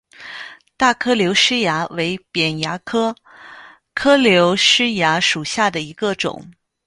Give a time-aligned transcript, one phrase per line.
[0.77, 3.15] 大颗瘤虱蚜为扁蚜科
[3.93, 6.51] 颗瘤虱蚜属下的一个种。